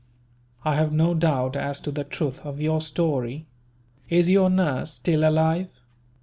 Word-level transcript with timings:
I 0.65 0.73
have 0.73 0.91
no 0.91 1.13
doubt 1.13 1.55
as 1.55 1.79
to 1.81 1.91
the 1.91 2.03
truth 2.03 2.43
of 2.43 2.59
your 2.59 2.81
story. 2.81 3.45
"Is 4.09 4.31
your 4.31 4.49
nurse 4.49 4.93
still 4.93 5.23
alive?" 5.23 5.79